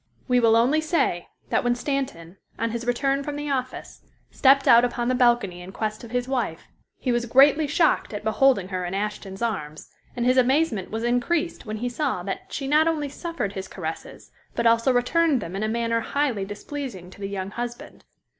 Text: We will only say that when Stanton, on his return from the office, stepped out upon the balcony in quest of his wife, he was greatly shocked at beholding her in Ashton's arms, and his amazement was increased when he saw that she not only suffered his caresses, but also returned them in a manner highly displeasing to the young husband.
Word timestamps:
We 0.27 0.39
will 0.39 0.55
only 0.55 0.81
say 0.81 1.27
that 1.51 1.63
when 1.63 1.75
Stanton, 1.75 2.37
on 2.57 2.71
his 2.71 2.87
return 2.87 3.21
from 3.21 3.35
the 3.35 3.51
office, 3.51 4.01
stepped 4.31 4.67
out 4.67 4.83
upon 4.83 5.09
the 5.09 5.13
balcony 5.13 5.61
in 5.61 5.71
quest 5.71 6.03
of 6.03 6.09
his 6.09 6.27
wife, 6.27 6.67
he 6.97 7.11
was 7.11 7.27
greatly 7.27 7.67
shocked 7.67 8.11
at 8.11 8.23
beholding 8.23 8.69
her 8.69 8.83
in 8.83 8.95
Ashton's 8.95 9.43
arms, 9.43 9.91
and 10.15 10.25
his 10.25 10.37
amazement 10.37 10.89
was 10.89 11.03
increased 11.03 11.67
when 11.67 11.77
he 11.77 11.87
saw 11.87 12.23
that 12.23 12.51
she 12.51 12.67
not 12.67 12.87
only 12.87 13.09
suffered 13.09 13.53
his 13.53 13.67
caresses, 13.67 14.31
but 14.55 14.65
also 14.65 14.91
returned 14.91 15.39
them 15.39 15.55
in 15.55 15.61
a 15.61 15.67
manner 15.67 15.99
highly 15.99 16.45
displeasing 16.45 17.11
to 17.11 17.19
the 17.21 17.29
young 17.29 17.51
husband. 17.51 18.03